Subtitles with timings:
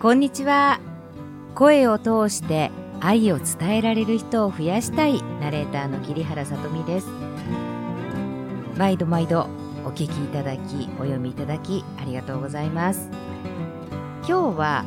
[0.00, 0.78] こんにちは。
[1.56, 5.20] 声を通して愛を伝えられる人を増やしたい。
[5.40, 7.08] ナレーターの桐原さとみです。
[8.76, 9.48] 毎度毎度
[9.84, 13.10] お聞きいただきお読みいただきありがとうございます。
[14.18, 14.84] 今日は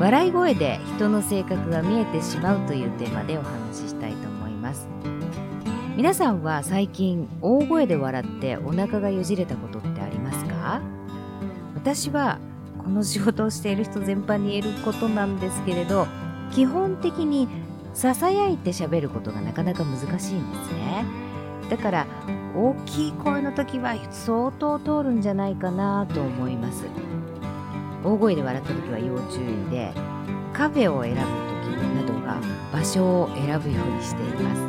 [0.00, 4.88] 笑い声で人の性格が見えてしまうというテーマでお話ししたいと思います。
[5.96, 10.80] 皆さんは最近大声で笑ってお腹がよじれたことってありますか？
[11.76, 12.40] 私は
[12.82, 16.06] この仕事をしている人全般に言えることなんですけれど
[16.52, 17.48] 基本的に
[17.94, 21.04] ささやいて喋ることがなかなか難しいんですね。
[21.68, 22.06] だから
[22.56, 26.84] 大きい声の時は相当通るんじゃないかなと思います。
[28.04, 29.92] 大声で笑った時は要注意で
[30.52, 32.40] カフェを選ぶ時などが
[32.72, 34.62] 場所を選ぶようにしています。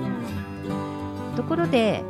[1.36, 2.04] ところで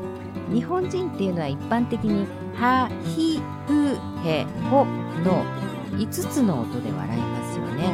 [0.51, 4.85] 日本人っていうのは一般的に「は」「ひ」「ふ」「へ」「ほ」
[5.23, 5.43] の
[5.97, 7.93] 5つの音で笑いますよね。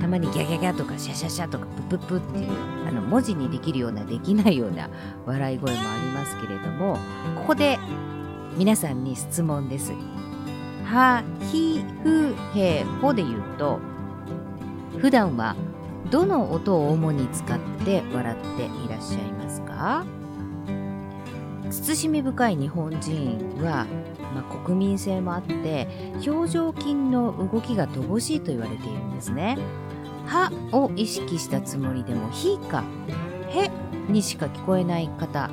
[0.00, 2.50] たまにギャギャギャとかシャシャシャとかプププっていう
[2.86, 4.90] あの文字にできるようなできないような
[5.24, 6.98] 笑い声もありますけれども
[7.34, 7.78] ここで
[8.58, 9.92] 皆さんに質問です。
[10.84, 13.80] は、ひ、ふ、へ、ほで言うと
[14.98, 15.56] 普段は
[16.10, 20.04] どの音を主に使って笑っていらっしゃいますか？
[21.70, 23.86] 慎み深い日本人は、
[24.34, 25.88] まあ、国民性もあって
[26.26, 29.58] 表情筋の動きが乏しいと言われているんですね。
[30.26, 32.82] 歯を意識したつもりでも「ひ」か
[33.48, 33.70] 「へ」
[34.10, 35.50] にしか聞こえない方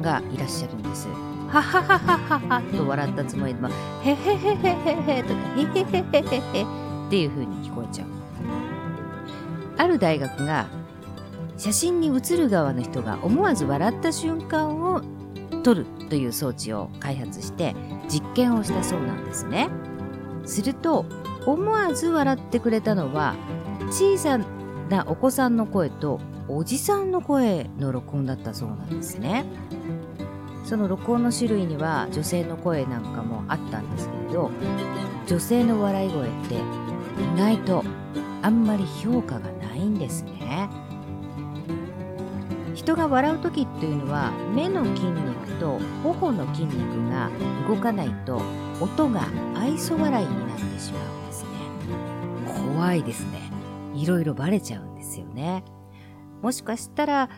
[0.00, 1.08] がいらっしゃるんです。
[1.48, 3.68] ははははははと笑ったつもりでも
[4.02, 6.62] 「へへへへへへ」とか「へへへへへへ」
[7.06, 8.08] っていう風に聞こえちゃう。
[9.76, 10.66] ある大学が
[11.56, 15.02] 写真に写る側の人が思わず笑った瞬間を
[15.64, 17.74] 撮るという装置を開発して
[18.08, 19.70] 実験をしたそうなんですね。
[20.44, 21.06] すると
[21.46, 23.34] 思わず笑ってくれたのは
[23.90, 24.38] 小さ
[24.88, 29.46] なお子さんの声とおじさんの声の録音だったそうなんですね。
[30.64, 34.50] その録音の種類には女性の声なんかもあったんですけれど
[35.26, 37.84] 女性の笑い声って意外と
[38.42, 40.68] あんまり評価がないんですね。
[42.74, 47.30] 人が笑う時っていうのは目の筋肉と頬の筋肉が
[47.68, 48.42] 動かないと
[48.80, 51.48] 音が愛想笑いになってしまうんですね。
[52.74, 53.40] 怖いですね。
[53.94, 55.64] いろいろバレちゃうんですよね。
[56.42, 57.30] もしかしたら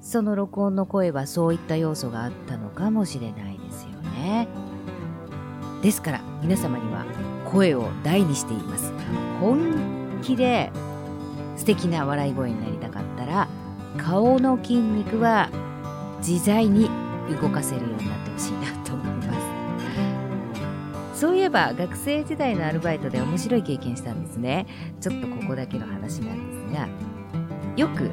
[0.00, 4.48] その録音の声はそういった要素があったのかもしれないですよね。
[5.82, 7.04] ですから皆様には
[7.50, 8.92] 声を大にしています。
[9.40, 10.70] 本気で
[11.56, 13.09] 素敵な笑い声になりたかった。
[14.02, 15.50] 顔の筋肉は
[16.26, 16.90] 自在に
[17.40, 19.34] 動かせるようになってほしいなと思いま
[21.14, 21.20] す。
[21.20, 24.66] そういえば学生時代のアルバイトで面白い経験したんですね。
[25.02, 26.88] ちょっとここだけの話なんですが
[27.76, 28.10] よく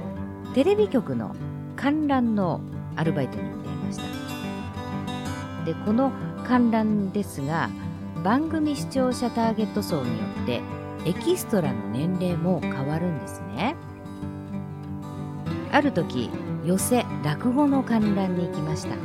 [0.54, 1.34] テレビ局の
[1.78, 2.60] 観覧の
[2.98, 4.04] アルバイトに行っていました。
[5.64, 6.12] でこの
[6.46, 7.70] 観覧ですが
[8.26, 10.62] 番組視聴者ターゲット層によって
[11.06, 13.77] エキストラの年齢も変わるんですね。
[15.78, 16.32] ある時
[16.66, 18.96] 寄席落語の観覧に行きました。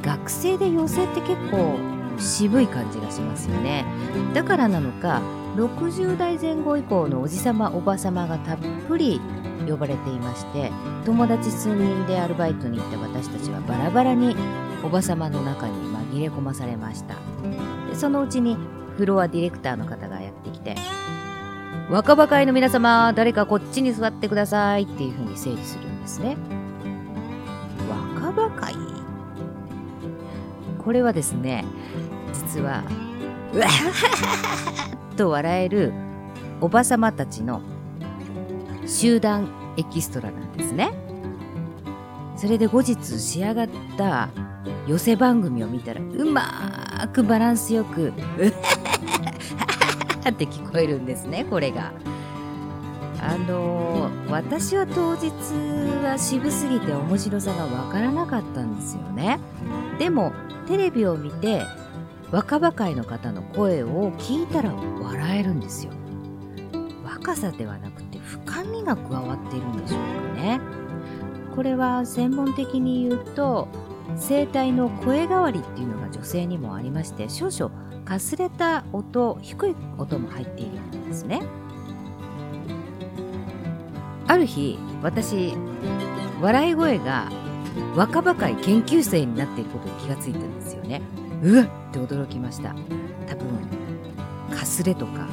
[0.00, 1.76] 学生で寄席って結構
[2.18, 3.84] 渋い感じがしますよね。
[4.32, 5.20] だからなのか
[5.56, 9.20] 60代前後以降のおじさまおばさまがたっぷり
[9.68, 10.72] 呼ばれていまして
[11.04, 14.34] 友達数人でアルバイトに行った私たちはバラバラに
[14.82, 15.74] おばさまの中に
[16.14, 17.16] 紛れ込まされました。
[17.90, 18.56] でそのうちに
[18.96, 20.76] フロアディレクターの方がやってきて
[21.90, 26.36] 若葉会の皆様誰かこっちに座ってくださいっていうふうに整理するんですね。
[27.88, 28.74] 若葉会？
[30.78, 31.64] これはですね
[32.32, 32.82] 実は
[33.52, 35.92] うわっと笑える
[36.60, 37.62] おばさまたちの
[38.86, 40.92] 集団エキストラなんですね。
[42.36, 44.28] それで後日仕上がった
[44.86, 48.50] 寄せ番組を見たらうまーくバランスよく「うわ
[50.30, 51.92] って聞こえるんですねこれが。
[53.18, 55.30] あの、私は当日
[56.04, 59.38] は渋すぎて面白さがわからなかったんですよね。
[59.98, 60.32] でも
[60.68, 61.62] テレビを見て
[62.30, 65.92] 若葉会の方の声を聞いたら笑えるんですよ。
[67.04, 70.60] 若さではなくて深みが加わっているんでしょうかね。
[71.54, 73.68] これは専門的に言うと
[74.28, 77.74] 声帯の声変わりっていうのが女性にもありまして少々
[78.06, 81.42] かすれた音低い音も入っているんですね。
[84.28, 85.54] ある日私
[86.40, 87.28] 笑い声が
[87.94, 91.02] 若葉会研究生になっていることに気がついたんですよね。
[91.42, 92.74] うわって驚きました。
[93.26, 95.26] 多分かすれとか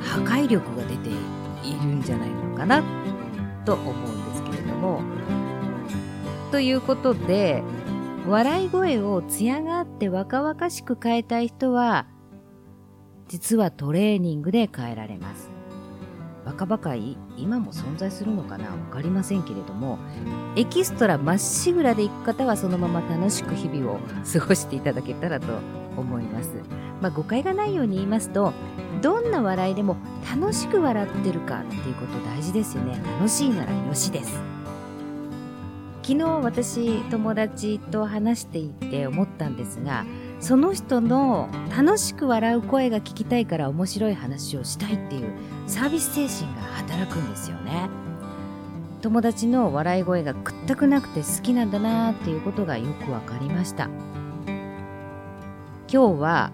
[0.00, 2.82] 破壊力が出ているんじゃないのかな
[3.64, 5.02] と思うんですけれども。
[6.50, 7.62] ということで
[8.28, 12.06] 笑い声を艶があって若々しく変えたい人は
[13.28, 15.50] 実はトレーニングで変えられます。
[16.44, 18.70] 若々い今も存在するのかな？
[18.70, 19.98] 分かりませんけれども
[20.54, 23.98] エキストラまっしぐらで行く方はそのまま楽しく日々を
[24.32, 25.46] 過ごしていただけたらと
[25.96, 26.50] 思います、
[27.02, 28.52] まあ、誤解がないように言いますと
[29.02, 29.96] どんな笑いでも
[30.30, 33.00] 楽しく笑ってるかっていうこと大事ですよね。
[33.18, 34.38] 楽しいならよしです。
[36.06, 40.06] 昨日私友達と話していて思ったんですが
[40.38, 45.32] その人の楽しく笑う声が聞きたいから面白い話をしたいっていう
[45.66, 47.88] サービス精神が働くんですよね。
[49.02, 53.88] 友達の笑い声がくったくなくて好きなんだなっていうことがよくわかりました。
[54.46, 54.58] 今
[55.88, 56.52] 日は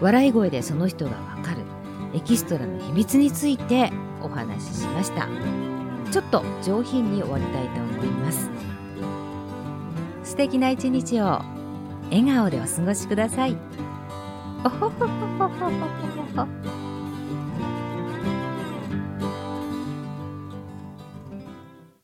[0.00, 1.58] 笑い声でその人がわかる
[2.14, 3.92] エキストラの秘密について
[4.22, 5.28] お話ししました。
[6.10, 7.87] ちょっと上品に終わりたいと思います。
[7.98, 8.50] 思います
[10.24, 11.42] 素敵な一日を
[12.10, 13.56] 笑顔でお過ごしください。
[14.64, 16.77] おほほほほほほほ。